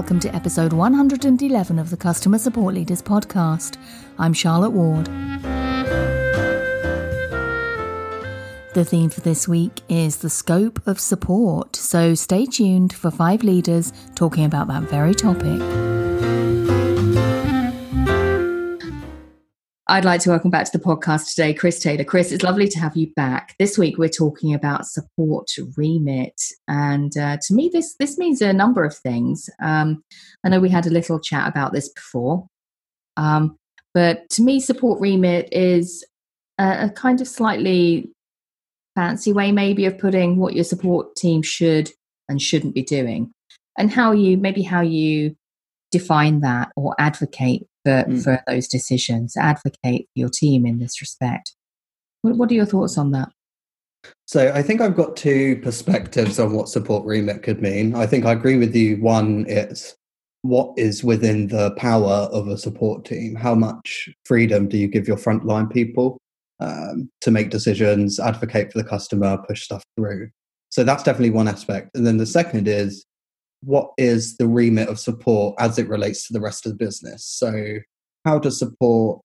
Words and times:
welcome 0.00 0.18
to 0.18 0.34
episode 0.34 0.72
111 0.72 1.78
of 1.78 1.90
the 1.90 1.96
Customer 1.96 2.38
Support 2.38 2.72
Leaders 2.72 3.02
podcast. 3.02 3.76
I'm 4.18 4.32
Charlotte 4.32 4.70
Ward. 4.70 5.04
The 8.72 8.82
theme 8.82 9.10
for 9.10 9.20
this 9.20 9.46
week 9.46 9.82
is 9.90 10.16
the 10.16 10.30
scope 10.30 10.80
of 10.86 10.98
support, 10.98 11.76
so 11.76 12.14
stay 12.14 12.46
tuned 12.46 12.94
for 12.94 13.10
five 13.10 13.42
leaders 13.42 13.92
talking 14.14 14.46
about 14.46 14.68
that 14.68 14.84
very 14.84 15.12
topic. 15.12 15.99
I'd 19.90 20.04
like 20.04 20.20
to 20.20 20.30
welcome 20.30 20.52
back 20.52 20.70
to 20.70 20.78
the 20.78 20.84
podcast 20.84 21.30
today 21.30 21.52
Chris 21.52 21.80
Taylor. 21.80 22.04
Chris, 22.04 22.30
it's 22.30 22.44
lovely 22.44 22.68
to 22.68 22.78
have 22.78 22.96
you 22.96 23.12
back. 23.16 23.56
This 23.58 23.76
week 23.76 23.98
we're 23.98 24.08
talking 24.08 24.54
about 24.54 24.86
support 24.86 25.50
remit, 25.76 26.40
and 26.68 27.16
uh, 27.18 27.38
to 27.42 27.54
me 27.54 27.70
this 27.72 27.96
this 27.98 28.16
means 28.16 28.40
a 28.40 28.52
number 28.52 28.84
of 28.84 28.96
things. 28.96 29.50
Um, 29.60 30.04
I 30.44 30.48
know 30.48 30.60
we 30.60 30.68
had 30.68 30.86
a 30.86 30.90
little 30.90 31.18
chat 31.18 31.48
about 31.48 31.72
this 31.72 31.88
before, 31.88 32.46
um, 33.16 33.56
but 33.92 34.30
to 34.30 34.42
me 34.42 34.60
support 34.60 35.00
remit 35.00 35.48
is 35.50 36.06
a, 36.56 36.84
a 36.84 36.90
kind 36.90 37.20
of 37.20 37.26
slightly 37.26 38.12
fancy 38.94 39.32
way, 39.32 39.50
maybe, 39.50 39.86
of 39.86 39.98
putting 39.98 40.36
what 40.36 40.54
your 40.54 40.62
support 40.62 41.16
team 41.16 41.42
should 41.42 41.90
and 42.28 42.40
shouldn't 42.40 42.76
be 42.76 42.82
doing, 42.84 43.32
and 43.76 43.90
how 43.90 44.12
you 44.12 44.36
maybe 44.36 44.62
how 44.62 44.82
you 44.82 45.34
define 45.90 46.42
that 46.42 46.70
or 46.76 46.94
advocate 47.00 47.66
for, 47.84 48.04
mm. 48.04 48.22
for 48.22 48.42
those 48.46 48.68
decisions, 48.68 49.36
advocate 49.36 50.06
for 50.06 50.14
your 50.14 50.28
team 50.28 50.66
in 50.66 50.78
this 50.78 51.00
respect. 51.00 51.54
What, 52.22 52.36
what 52.36 52.50
are 52.50 52.54
your 52.54 52.66
thoughts 52.66 52.98
on 52.98 53.12
that? 53.12 53.30
So 54.26 54.52
I 54.54 54.62
think 54.62 54.80
I've 54.80 54.96
got 54.96 55.16
two 55.16 55.60
perspectives 55.62 56.38
on 56.38 56.52
what 56.52 56.68
support 56.68 57.04
remit 57.04 57.42
could 57.42 57.60
mean. 57.60 57.94
I 57.94 58.06
think 58.06 58.24
I 58.24 58.32
agree 58.32 58.56
with 58.56 58.74
you. 58.74 58.96
One, 58.96 59.44
it's 59.48 59.94
what 60.42 60.72
is 60.78 61.04
within 61.04 61.48
the 61.48 61.72
power 61.72 62.28
of 62.32 62.48
a 62.48 62.56
support 62.56 63.04
team. 63.04 63.34
How 63.34 63.54
much 63.54 64.08
freedom 64.24 64.68
do 64.68 64.78
you 64.78 64.88
give 64.88 65.06
your 65.06 65.18
frontline 65.18 65.70
people 65.70 66.18
um, 66.60 67.10
to 67.20 67.30
make 67.30 67.50
decisions, 67.50 68.18
advocate 68.18 68.72
for 68.72 68.78
the 68.78 68.88
customer, 68.88 69.38
push 69.46 69.64
stuff 69.64 69.82
through? 69.96 70.30
So 70.70 70.84
that's 70.84 71.02
definitely 71.02 71.30
one 71.30 71.48
aspect. 71.48 71.90
And 71.94 72.06
then 72.06 72.16
the 72.16 72.26
second 72.26 72.68
is 72.68 73.04
what 73.62 73.90
is 73.98 74.36
the 74.36 74.46
remit 74.46 74.88
of 74.88 74.98
support 74.98 75.54
as 75.58 75.78
it 75.78 75.88
relates 75.88 76.26
to 76.26 76.32
the 76.32 76.40
rest 76.40 76.66
of 76.66 76.72
the 76.72 76.78
business? 76.78 77.24
So, 77.24 77.78
how 78.24 78.38
does 78.38 78.58
support 78.58 79.20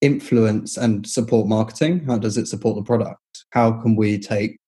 influence 0.00 0.76
and 0.76 1.06
support 1.06 1.46
marketing? 1.46 2.04
How 2.06 2.18
does 2.18 2.38
it 2.38 2.48
support 2.48 2.76
the 2.76 2.82
product? 2.82 3.44
How 3.50 3.72
can 3.72 3.96
we 3.96 4.18
take 4.18 4.58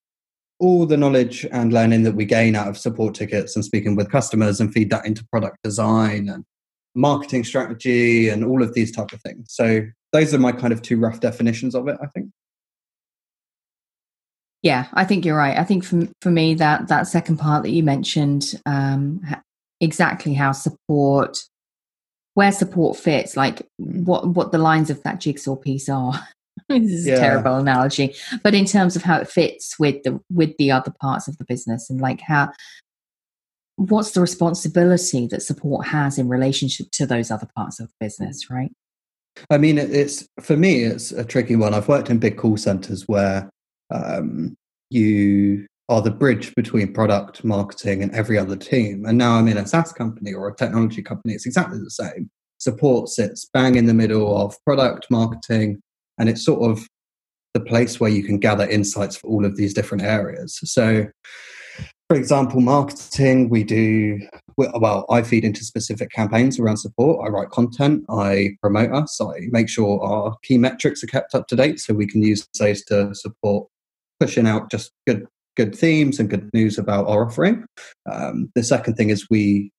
all 0.58 0.86
the 0.86 0.96
knowledge 0.96 1.46
and 1.50 1.72
learning 1.72 2.04
that 2.04 2.14
we 2.14 2.24
gain 2.24 2.54
out 2.54 2.68
of 2.68 2.78
support 2.78 3.14
tickets 3.14 3.56
and 3.56 3.64
speaking 3.64 3.96
with 3.96 4.10
customers 4.10 4.60
and 4.60 4.72
feed 4.72 4.90
that 4.90 5.06
into 5.06 5.24
product 5.32 5.56
design 5.64 6.28
and 6.28 6.44
marketing 6.94 7.42
strategy 7.42 8.28
and 8.28 8.44
all 8.44 8.62
of 8.62 8.74
these 8.74 8.92
type 8.92 9.12
of 9.12 9.20
things? 9.22 9.46
So, 9.48 9.86
those 10.12 10.34
are 10.34 10.38
my 10.38 10.52
kind 10.52 10.72
of 10.72 10.82
two 10.82 10.98
rough 10.98 11.20
definitions 11.20 11.74
of 11.74 11.88
it, 11.88 11.96
I 12.02 12.06
think. 12.08 12.28
Yeah, 14.62 14.86
I 14.94 15.05
think 15.05 15.24
you're 15.24 15.36
right. 15.36 15.58
I 15.58 15.64
think 15.64 15.84
for 15.84 16.06
for 16.20 16.30
me 16.30 16.55
that 16.55 16.88
that 16.88 17.08
second 17.08 17.38
part 17.38 17.64
that 17.64 17.70
you 17.70 17.82
mentioned, 17.82 18.60
um, 18.64 19.20
exactly 19.80 20.34
how 20.34 20.52
support, 20.52 21.38
where 22.34 22.52
support 22.52 22.96
fits, 22.96 23.36
like 23.36 23.66
what 23.77 24.28
what 24.28 24.52
the 24.52 24.58
lines 24.58 24.88
of 24.88 25.02
that 25.02 25.20
jigsaw 25.20 25.56
piece 25.56 25.88
are. 25.88 26.14
this 26.69 26.92
is 26.92 27.06
yeah. 27.06 27.14
a 27.14 27.19
terrible 27.19 27.56
analogy, 27.56 28.14
but 28.44 28.54
in 28.54 28.64
terms 28.64 28.94
of 28.94 29.03
how 29.03 29.19
it 29.19 29.28
fits 29.28 29.78
with 29.81 30.03
the 30.04 30.20
with 30.32 30.56
the 30.59 30.70
other 30.70 30.92
parts 31.00 31.26
of 31.26 31.37
the 31.38 31.44
business 31.44 31.91
and 31.91 32.00
like 32.00 32.20
how 32.20 32.53
what's 33.76 34.12
the 34.12 34.20
responsibility 34.20 35.26
that 35.26 35.42
support 35.42 35.87
has 35.87 36.19
in 36.19 36.28
relationship 36.28 36.87
to 36.92 37.06
those 37.06 37.31
other 37.31 37.48
parts 37.56 37.81
of 37.81 37.88
the 37.88 37.94
business, 38.04 38.48
right? 38.48 38.70
I 39.50 39.58
mean, 39.58 39.78
it's 39.78 40.26
for 40.41 40.56
me, 40.56 40.84
it's 40.84 41.10
a 41.10 41.25
tricky 41.25 41.56
one. 41.56 41.75
I've 41.75 41.88
worked 41.88 42.10
in 42.10 42.19
big 42.19 42.37
call 42.37 42.56
centers 42.56 43.08
where 43.08 43.50
um, 43.92 44.56
you 44.91 45.66
are 45.88 46.00
the 46.00 46.10
bridge 46.10 46.54
between 46.54 46.92
product 46.92 47.44
marketing 47.44 48.03
and 48.03 48.14
every 48.14 48.38
other 48.38 48.56
team. 48.56 49.04
And 49.04 49.19
now 49.19 49.32
I'm 49.32 49.48
in 49.48 49.58
a 49.58 49.66
SaaS 49.66 49.92
company 49.92 50.32
or 50.32 50.48
a 50.48 50.54
technology 50.54 51.03
company, 51.03 51.34
it's 51.34 51.47
exactly 51.47 51.78
the 51.78 51.91
same. 51.91 52.31
Support 52.58 53.08
sits 53.08 53.48
bang 53.52 53.75
in 53.75 53.86
the 53.86 53.94
middle 53.94 54.41
of 54.41 54.56
product 54.64 55.06
marketing, 55.10 55.82
and 56.19 56.28
it's 56.28 56.44
sort 56.44 56.70
of 56.70 56.86
the 57.54 57.60
place 57.60 58.00
where 58.00 58.10
you 58.10 58.22
can 58.22 58.38
gather 58.38 58.69
insights 58.69 59.16
for 59.16 59.26
all 59.26 59.44
of 59.44 59.56
these 59.56 59.75
different 59.75 60.04
areas. 60.04 60.58
So, 60.64 61.08
for 62.08 62.16
example, 62.16 62.60
marketing, 62.60 63.48
we 63.48 63.64
do, 63.64 64.20
well, 64.56 65.04
I 65.10 65.22
feed 65.22 65.44
into 65.44 65.64
specific 65.64 66.10
campaigns 66.10 66.58
around 66.58 66.76
support. 66.76 67.26
I 67.26 67.31
write 67.31 67.50
content, 67.50 68.04
I 68.08 68.50
promote 68.62 68.92
us, 68.92 69.20
I 69.20 69.48
make 69.50 69.69
sure 69.69 70.00
our 70.02 70.36
key 70.42 70.56
metrics 70.56 71.02
are 71.02 71.08
kept 71.08 71.34
up 71.34 71.48
to 71.48 71.56
date 71.56 71.81
so 71.81 71.94
we 71.94 72.06
can 72.06 72.22
use 72.22 72.47
those 72.58 72.84
to 72.84 73.14
support 73.14 73.69
pushing 74.22 74.47
out 74.47 74.71
just 74.71 74.93
good 75.05 75.27
good 75.56 75.75
themes 75.75 76.21
and 76.21 76.31
good 76.31 76.49
news 76.55 76.78
about 76.78 77.09
our 77.09 77.27
offering. 77.27 77.66
Um, 78.10 78.50
the 78.55 78.62
second 78.62 78.94
thing 78.94 79.10
is 79.10 79.27
we 79.28 79.71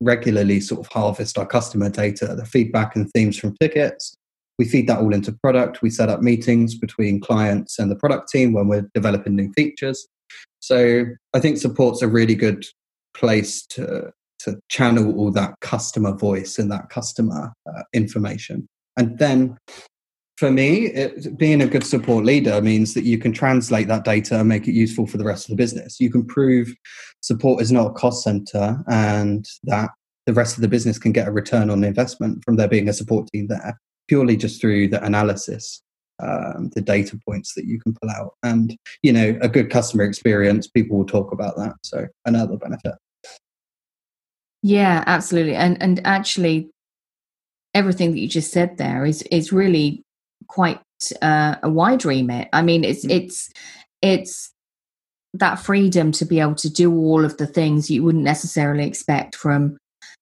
regularly 0.00 0.60
sort 0.60 0.80
of 0.80 0.90
harvest 0.90 1.38
our 1.38 1.46
customer 1.46 1.90
data, 1.90 2.34
the 2.34 2.46
feedback 2.46 2.96
and 2.96 3.08
themes 3.12 3.38
from 3.38 3.54
tickets. 3.60 4.16
We 4.58 4.64
feed 4.64 4.88
that 4.88 4.98
all 4.98 5.14
into 5.14 5.32
product. 5.44 5.82
We 5.82 5.90
set 5.90 6.08
up 6.08 6.22
meetings 6.22 6.74
between 6.74 7.20
clients 7.20 7.78
and 7.78 7.90
the 7.90 7.96
product 7.96 8.30
team 8.30 8.54
when 8.54 8.66
we're 8.66 8.88
developing 8.94 9.36
new 9.36 9.52
features. 9.52 10.08
So 10.60 11.04
I 11.34 11.40
think 11.40 11.58
support's 11.58 12.02
a 12.02 12.08
really 12.08 12.34
good 12.34 12.64
place 13.14 13.66
to 13.66 14.10
to 14.40 14.58
channel 14.68 15.14
all 15.16 15.30
that 15.30 15.54
customer 15.60 16.16
voice 16.16 16.58
and 16.58 16.72
that 16.72 16.88
customer 16.88 17.52
uh, 17.68 17.82
information. 17.92 18.66
And 18.96 19.18
then 19.18 19.56
for 20.36 20.50
me, 20.50 20.86
it, 20.86 21.36
being 21.38 21.62
a 21.62 21.66
good 21.66 21.84
support 21.84 22.24
leader 22.24 22.60
means 22.60 22.94
that 22.94 23.04
you 23.04 23.18
can 23.18 23.32
translate 23.32 23.88
that 23.88 24.04
data 24.04 24.40
and 24.40 24.48
make 24.48 24.66
it 24.66 24.72
useful 24.72 25.06
for 25.06 25.18
the 25.18 25.24
rest 25.24 25.44
of 25.44 25.50
the 25.50 25.62
business. 25.62 26.00
You 26.00 26.10
can 26.10 26.24
prove 26.24 26.72
support 27.20 27.62
is 27.62 27.70
not 27.70 27.88
a 27.88 27.92
cost 27.92 28.24
center 28.24 28.82
and 28.88 29.46
that 29.64 29.90
the 30.26 30.32
rest 30.32 30.56
of 30.56 30.62
the 30.62 30.68
business 30.68 30.98
can 30.98 31.12
get 31.12 31.28
a 31.28 31.32
return 31.32 31.70
on 31.70 31.84
investment 31.84 32.42
from 32.44 32.56
there 32.56 32.68
being 32.68 32.88
a 32.88 32.92
support 32.92 33.28
team 33.32 33.48
there 33.48 33.78
purely 34.08 34.36
just 34.36 34.60
through 34.60 34.88
the 34.88 35.02
analysis 35.04 35.82
um, 36.22 36.70
the 36.74 36.80
data 36.80 37.18
points 37.26 37.54
that 37.54 37.64
you 37.64 37.80
can 37.80 37.94
pull 37.94 38.10
out. 38.10 38.34
And 38.42 38.76
you 39.02 39.12
know 39.12 39.38
a 39.40 39.48
good 39.48 39.70
customer 39.70 40.04
experience 40.04 40.66
people 40.66 40.98
will 40.98 41.06
talk 41.06 41.32
about 41.32 41.56
that. 41.56 41.74
So 41.82 42.06
another 42.24 42.56
benefit. 42.56 42.94
Yeah 44.62 45.02
absolutely. 45.06 45.54
And 45.54 45.80
and 45.82 46.00
actually 46.04 46.70
everything 47.74 48.12
that 48.12 48.20
you 48.20 48.28
just 48.28 48.52
said 48.52 48.76
there 48.76 49.04
is 49.04 49.22
is 49.30 49.52
really 49.52 50.04
quite 50.52 50.80
uh, 51.22 51.56
a 51.62 51.70
wide 51.70 52.04
remit. 52.04 52.48
I 52.52 52.60
mean, 52.60 52.84
it's 52.84 53.06
mm. 53.06 53.10
it's 53.10 53.50
it's 54.02 54.52
that 55.32 55.58
freedom 55.58 56.12
to 56.12 56.26
be 56.26 56.40
able 56.40 56.56
to 56.56 56.68
do 56.68 56.92
all 56.94 57.24
of 57.24 57.38
the 57.38 57.46
things 57.46 57.90
you 57.90 58.02
wouldn't 58.02 58.24
necessarily 58.24 58.86
expect 58.86 59.34
from 59.34 59.78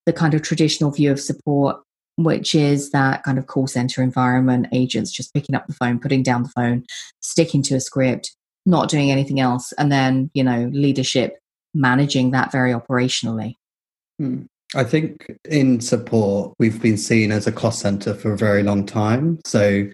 the 0.07 0.13
kind 0.13 0.35
of 0.35 0.43
traditional 0.43 0.93
view 0.93 1.11
of 1.11 1.19
support, 1.19 1.83
which 2.15 2.55
is 2.55 2.93
that 2.93 3.25
kind 3.25 3.39
of 3.39 3.49
call 3.49 3.67
center 3.67 4.03
environment, 4.03 4.69
agents 4.73 5.11
just 5.11 5.35
picking 5.35 5.57
up 5.57 5.67
the 5.67 5.75
phone, 5.75 5.99
putting 5.99 6.23
down 6.23 6.45
the 6.45 6.49
phone, 6.51 6.85
sticking 7.21 7.63
to 7.65 7.75
a 7.75 7.81
script, 7.81 8.37
not 8.65 8.89
doing 8.89 9.11
anything 9.11 9.41
else, 9.41 9.73
and 9.73 9.91
then 9.91 10.31
you 10.33 10.45
know 10.45 10.71
leadership 10.73 11.39
managing 11.75 12.31
that 12.31 12.53
very 12.53 12.73
operationally. 12.73 13.57
Hmm. 14.21 14.43
I 14.75 14.85
think 14.85 15.27
in 15.49 15.81
support, 15.81 16.55
we've 16.59 16.81
been 16.81 16.97
seen 16.97 17.33
as 17.33 17.47
a 17.47 17.53
cost 17.53 17.81
center 17.81 18.15
for 18.15 18.33
a 18.33 18.37
very 18.37 18.63
long 18.63 18.87
time. 18.87 19.41
So, 19.45 19.89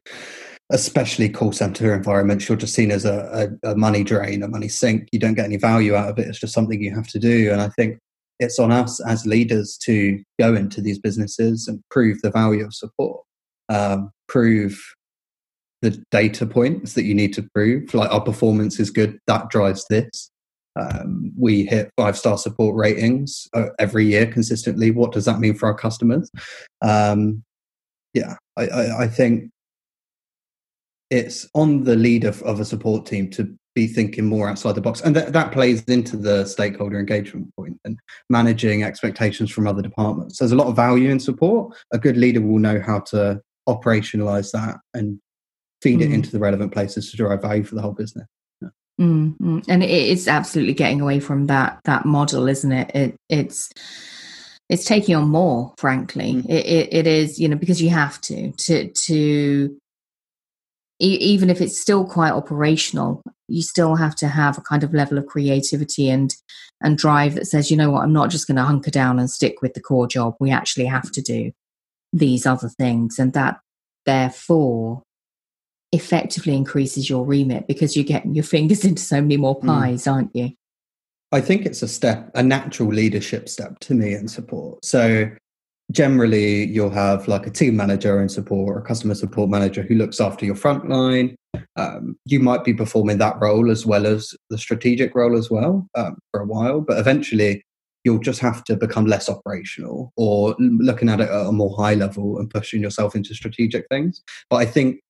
especially 0.70 1.28
call 1.28 1.52
center 1.52 1.94
environments, 1.94 2.48
you're 2.48 2.58
just 2.58 2.74
seen 2.74 2.90
as 2.90 3.04
a, 3.04 3.48
a, 3.62 3.70
a, 3.70 3.76
money 3.76 4.04
drain, 4.04 4.42
a 4.42 4.48
money 4.48 4.68
sink. 4.68 5.08
You 5.12 5.18
don't 5.18 5.34
get 5.34 5.44
any 5.44 5.56
value 5.56 5.94
out 5.94 6.10
of 6.10 6.18
it. 6.18 6.26
It's 6.26 6.40
just 6.40 6.52
something 6.52 6.82
you 6.82 6.94
have 6.94 7.06
to 7.08 7.18
do. 7.18 7.52
And 7.52 7.60
I 7.60 7.68
think 7.70 7.98
it's 8.38 8.58
on 8.58 8.72
us 8.72 9.00
as 9.06 9.24
leaders 9.24 9.78
to 9.84 10.22
go 10.38 10.54
into 10.54 10.80
these 10.80 10.98
businesses 10.98 11.68
and 11.68 11.82
prove 11.90 12.20
the 12.20 12.30
value 12.30 12.64
of 12.64 12.74
support, 12.74 13.22
um, 13.68 14.10
prove 14.28 14.78
the 15.82 16.02
data 16.10 16.46
points 16.46 16.94
that 16.94 17.04
you 17.04 17.14
need 17.14 17.32
to 17.34 17.48
prove. 17.54 17.94
Like 17.94 18.10
our 18.10 18.20
performance 18.20 18.78
is 18.80 18.90
good, 18.90 19.18
that 19.26 19.48
drives 19.48 19.86
this. 19.88 20.30
Um, 20.76 21.32
we 21.38 21.64
hit 21.64 21.90
five 21.96 22.16
star 22.16 22.36
support 22.38 22.76
ratings 22.76 23.48
uh, 23.54 23.68
every 23.78 24.06
year 24.06 24.26
consistently. 24.26 24.90
What 24.90 25.12
does 25.12 25.24
that 25.24 25.40
mean 25.40 25.54
for 25.54 25.66
our 25.66 25.74
customers? 25.74 26.30
Um, 26.82 27.42
yeah, 28.12 28.36
I, 28.56 28.66
I, 28.66 29.02
I, 29.04 29.08
think 29.08 29.50
it's 31.10 31.48
on 31.54 31.84
the 31.84 31.96
leader 31.96 32.32
of 32.44 32.60
a 32.60 32.64
support 32.64 33.06
team 33.06 33.30
to 33.30 33.56
be 33.74 33.86
thinking 33.86 34.24
more 34.24 34.48
outside 34.48 34.74
the 34.74 34.80
box. 34.80 35.00
And 35.02 35.14
th- 35.14 35.28
that 35.28 35.52
plays 35.52 35.84
into 35.84 36.16
the 36.16 36.46
stakeholder 36.46 36.98
engagement 36.98 37.54
point 37.56 37.78
and 37.84 37.98
managing 38.30 38.82
expectations 38.82 39.50
from 39.50 39.66
other 39.66 39.82
departments. 39.82 40.38
There's 40.38 40.52
a 40.52 40.56
lot 40.56 40.66
of 40.66 40.76
value 40.76 41.10
in 41.10 41.20
support. 41.20 41.76
A 41.92 41.98
good 41.98 42.16
leader 42.16 42.40
will 42.40 42.58
know 42.58 42.80
how 42.80 43.00
to 43.00 43.40
operationalize 43.68 44.50
that 44.52 44.78
and 44.94 45.20
feed 45.82 46.00
mm. 46.00 46.04
it 46.04 46.12
into 46.12 46.30
the 46.30 46.38
relevant 46.38 46.72
places 46.72 47.10
to 47.10 47.16
drive 47.16 47.42
value 47.42 47.64
for 47.64 47.74
the 47.74 47.82
whole 47.82 47.92
business. 47.92 48.26
Mm-hmm. 49.00 49.58
And 49.68 49.82
it 49.82 49.90
is 49.90 50.26
absolutely 50.26 50.74
getting 50.74 51.00
away 51.00 51.20
from 51.20 51.46
that 51.46 51.80
that 51.84 52.06
model, 52.06 52.48
isn't 52.48 52.72
it? 52.72 52.90
it 52.94 53.16
it's 53.28 53.70
it's 54.68 54.84
taking 54.84 55.14
on 55.14 55.28
more 55.28 55.74
frankly 55.78 56.34
mm. 56.34 56.44
it, 56.46 56.66
it, 56.66 56.88
it 56.92 57.06
is 57.06 57.38
you 57.38 57.48
know 57.48 57.56
because 57.56 57.80
you 57.80 57.90
have 57.90 58.20
to 58.20 58.52
to 58.52 58.88
to 58.88 59.76
e- 61.00 61.18
even 61.20 61.50
if 61.50 61.60
it's 61.60 61.80
still 61.80 62.04
quite 62.04 62.32
operational 62.32 63.22
you 63.48 63.62
still 63.62 63.94
have 63.96 64.16
to 64.16 64.28
have 64.28 64.58
a 64.58 64.62
kind 64.62 64.82
of 64.82 64.94
level 64.94 65.18
of 65.18 65.26
creativity 65.26 66.08
and 66.08 66.34
and 66.82 66.98
drive 66.98 67.34
that 67.34 67.46
says 67.46 67.70
you 67.70 67.76
know 67.76 67.90
what 67.90 68.02
i'm 68.02 68.12
not 68.12 68.30
just 68.30 68.46
going 68.46 68.56
to 68.56 68.64
hunker 68.64 68.90
down 68.90 69.18
and 69.18 69.30
stick 69.30 69.62
with 69.62 69.74
the 69.74 69.80
core 69.80 70.06
job 70.06 70.34
we 70.40 70.50
actually 70.50 70.86
have 70.86 71.10
to 71.12 71.22
do 71.22 71.52
these 72.12 72.46
other 72.46 72.68
things 72.68 73.18
and 73.18 73.32
that 73.32 73.60
therefore 74.04 75.02
effectively 75.96 76.54
increases 76.54 77.10
your 77.10 77.24
remit 77.24 77.66
because 77.66 77.96
you're 77.96 78.04
getting 78.04 78.34
your 78.34 78.44
fingers 78.44 78.84
into 78.84 79.02
so 79.02 79.20
many 79.20 79.36
more 79.36 79.58
mm. 79.60 79.66
pies 79.66 80.04
mm. 80.04 80.12
aren't 80.12 80.36
you 80.36 80.50
I 81.32 81.40
think 81.40 81.66
it's 81.66 81.82
a 81.82 81.88
step, 81.88 82.30
a 82.34 82.42
natural 82.42 82.88
leadership 82.88 83.48
step 83.48 83.78
to 83.80 83.94
me 83.94 84.14
in 84.14 84.28
support. 84.28 84.84
So 84.84 85.28
generally 85.92 86.64
you'll 86.66 86.90
have 86.90 87.28
like 87.28 87.46
a 87.46 87.50
team 87.50 87.76
manager 87.76 88.20
in 88.20 88.28
support 88.28 88.68
or 88.68 88.78
a 88.78 88.82
customer 88.82 89.14
support 89.14 89.50
manager 89.50 89.82
who 89.82 89.94
looks 89.94 90.20
after 90.20 90.44
your 90.44 90.54
front 90.54 90.88
line. 90.88 91.36
Um, 91.76 92.16
you 92.24 92.40
might 92.40 92.64
be 92.64 92.74
performing 92.74 93.18
that 93.18 93.36
role 93.40 93.70
as 93.70 93.86
well 93.86 94.06
as 94.06 94.34
the 94.50 94.58
strategic 94.58 95.14
role 95.14 95.36
as 95.36 95.50
well 95.50 95.88
um, 95.94 96.16
for 96.30 96.40
a 96.40 96.46
while, 96.46 96.80
but 96.80 96.98
eventually 96.98 97.62
you'll 98.04 98.18
just 98.18 98.40
have 98.40 98.62
to 98.64 98.76
become 98.76 99.06
less 99.06 99.28
operational 99.28 100.12
or 100.16 100.54
looking 100.58 101.08
at 101.08 101.20
it 101.20 101.28
at 101.28 101.46
a 101.46 101.52
more 101.52 101.76
high 101.76 101.94
level 101.94 102.38
and 102.38 102.50
pushing 102.50 102.80
yourself 102.80 103.16
into 103.16 103.34
strategic 103.34 103.84
things. 103.88 104.22
But 104.48 104.56
I 104.56 104.66
think 104.66 105.00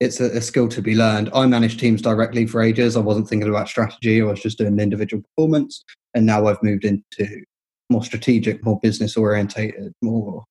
it's 0.00 0.20
a, 0.20 0.26
a, 0.36 0.40
skill 0.40 0.68
to 0.68 0.82
be 0.82 0.94
learned. 0.94 1.30
I 1.34 1.46
managed 1.46 1.80
teams 1.80 2.02
directly 2.02 2.46
for 2.46 2.62
ages. 2.62 2.96
I 2.96 3.00
wasn't 3.00 3.28
thinking 3.28 3.48
about 3.48 3.68
strategy. 3.68 4.20
I 4.20 4.24
was 4.24 4.42
just 4.42 4.58
doing 4.58 4.78
individual 4.78 5.22
performance. 5.22 5.82
And 6.14 6.26
now 6.26 6.46
I've 6.46 6.62
moved 6.62 6.84
into 6.84 7.44
more 7.90 8.04
strategic, 8.04 8.64
more 8.64 8.78
business 8.82 9.16
orientated, 9.16 9.92
more 10.02 10.44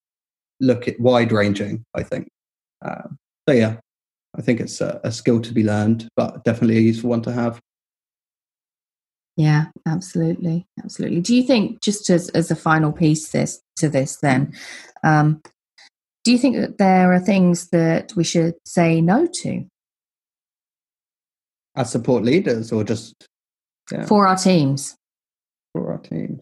look 0.59 0.87
at 0.87 0.99
wide 0.99 1.31
ranging, 1.31 1.83
I 1.93 2.03
think. 2.03 2.27
Um, 2.83 3.17
so, 3.47 3.53
yeah, 3.53 3.77
I 4.37 4.41
think 4.41 4.59
it's 4.59 4.81
a, 4.81 4.99
a 5.03 5.11
skill 5.11 5.41
to 5.41 5.53
be 5.53 5.63
learned, 5.63 6.07
but 6.15 6.43
definitely 6.43 6.77
a 6.77 6.81
useful 6.81 7.11
one 7.11 7.21
to 7.23 7.31
have. 7.31 7.59
Yeah, 9.37 9.65
absolutely, 9.85 10.65
absolutely. 10.81 11.21
Do 11.21 11.35
you 11.35 11.43
think, 11.43 11.81
just 11.81 12.09
as 12.09 12.29
as 12.29 12.51
a 12.51 12.55
final 12.55 12.93
piece 12.93 13.31
this 13.31 13.61
to 13.77 13.89
this, 13.89 14.15
then, 14.17 14.53
um, 15.03 15.41
do 16.25 16.31
you 16.31 16.39
think 16.39 16.57
that 16.57 16.79
there 16.79 17.13
are 17.13 17.19
things 17.19 17.69
that 17.69 18.11
we 18.15 18.23
should 18.23 18.55
say 18.65 18.99
no 18.99 19.27
to? 19.27 19.63
As 21.75 21.91
support 21.91 22.23
leaders 22.23 22.71
or 22.71 22.83
just 22.83 23.13
yeah. 23.91 24.05
for 24.07 24.27
our 24.27 24.35
teams? 24.35 24.95
For 25.73 25.91
our 25.91 25.99
teams. 25.99 26.41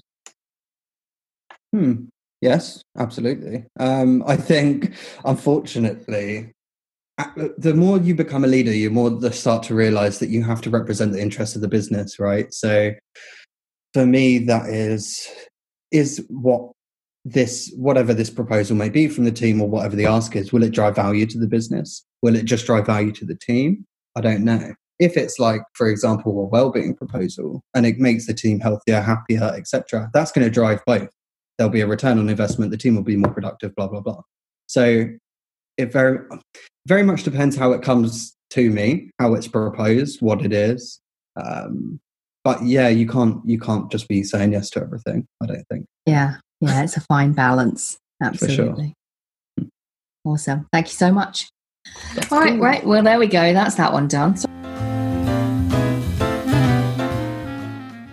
Hmm. 1.74 2.06
Yes, 2.41 2.81
absolutely. 2.97 3.65
Um, 3.80 4.24
I 4.25 4.38
think, 4.38 4.94
unfortunately, 5.25 6.53
the 7.57 7.74
more 7.74 7.97
you 7.97 8.15
become 8.15 8.44
a 8.44 8.47
leader, 8.47 8.74
you 8.74 8.89
more 8.89 9.31
start 9.31 9.63
to 9.63 9.75
realize 9.75 10.19
that 10.19 10.29
you 10.29 10.44
have 10.44 10.62
to 10.62 10.69
represent 10.69 11.12
the 11.12 11.21
interests 11.21 11.56
of 11.56 11.62
the 11.62 11.68
business, 11.68 12.19
right? 12.19 12.53
So, 12.53 12.91
for 13.94 14.06
me, 14.06 14.39
that 14.39 14.68
is 14.68 15.27
is 15.91 16.25
what 16.29 16.71
this 17.25 17.74
whatever 17.78 18.14
this 18.14 18.30
proposal 18.30 18.75
may 18.75 18.90
be 18.90 19.08
from 19.08 19.24
the 19.24 19.31
team 19.31 19.62
or 19.62 19.70
whatever 19.70 19.96
the 19.96 20.06
ask 20.06 20.36
is 20.36 20.52
will 20.52 20.64
it 20.64 20.74
drive 20.74 20.96
value 20.96 21.25
to 21.25 21.40
the 21.40 21.48
business? 21.48 22.06
Will 22.22 22.36
it 22.36 22.46
just 22.46 22.66
drive 22.66 22.86
value 22.86 23.12
to 23.14 23.25
the 23.25 23.36
team? 23.36 23.86
I 24.16 24.22
don't 24.22 24.44
know. 24.44 24.74
If 25.00 25.18
it's 25.18 25.40
like 25.40 25.62
for 25.74 25.88
example 25.88 26.40
a 26.40 26.46
well-being 26.46 26.96
proposal 26.96 27.64
and 27.74 27.86
it 27.86 27.98
makes 27.98 28.28
the 28.28 28.34
team 28.34 28.60
healthier 28.60 29.02
happier 29.02 29.54
etc 29.56 30.10
that's 30.14 30.31
going 30.31 30.46
to 30.46 30.52
drive 30.52 30.81
both. 30.86 31.10
There'll 31.58 31.72
be 31.72 31.81
a 31.81 31.88
return 31.88 32.20
on 32.20 32.30
investment 32.30 32.72
the 32.72 32.78
team 32.78 32.96
will 32.96 33.04
be 33.04 33.18
more 33.18 33.34
productive 33.34 33.74
blah 33.75 33.88
blah 33.88 34.02
blah. 34.02 34.22
So 34.68 35.06
it 35.78 35.92
very 35.92 36.20
very 36.88 37.04
much 37.04 37.24
depends 37.24 37.56
how 37.56 37.72
it 37.72 37.81
comes 37.81 38.36
to 38.52 38.70
me 38.70 39.10
how 39.20 39.34
it's 39.34 39.48
proposed 39.48 40.22
what 40.22 40.46
it 40.46 40.54
is 40.54 41.00
um, 41.42 42.00
but 42.44 42.64
yeah 42.64 42.90
you 42.90 43.08
can't 43.08 43.40
you 43.46 43.58
can't 43.58 43.90
just 43.92 44.08
be 44.08 44.24
saying 44.24 44.52
yes 44.52 44.70
to 44.70 44.81
everything 44.81 45.25
i 45.42 45.46
don't 45.46 45.66
think. 45.70 45.86
Yeah 46.06 46.36
yeah, 46.69 46.83
it's 46.83 46.98
a 46.98 47.01
fine 47.01 47.33
balance. 47.33 47.98
Absolutely. 48.21 48.94
Sure. 49.60 49.68
Awesome. 50.25 50.68
Thank 50.71 50.88
you 50.88 50.94
so 50.94 51.12
much. 51.12 51.50
That's 52.15 52.31
All 52.31 52.39
right, 52.39 52.51
cool. 52.51 52.60
right. 52.60 52.86
Well, 52.86 53.04
there 53.04 53.19
we 53.19 53.27
go. 53.27 53.54
That's 53.54 53.75
that 53.75 53.92
one 53.92 54.07
done. 54.07 54.38
So- 54.38 54.50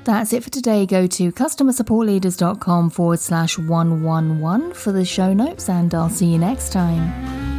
That's 0.04 0.32
it 0.32 0.42
for 0.42 0.50
today. 0.50 0.86
Go 0.86 1.06
to 1.06 1.30
customersupportleaders.com 1.30 2.90
forward 2.90 3.20
slash 3.20 3.58
111 3.58 4.72
for 4.74 4.90
the 4.92 5.04
show 5.04 5.32
notes, 5.32 5.68
and 5.68 5.94
I'll 5.94 6.10
see 6.10 6.26
you 6.26 6.38
next 6.38 6.72
time. 6.72 7.49